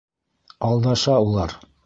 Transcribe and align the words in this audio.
Алдаша 0.69 1.19
улар! 1.27 1.57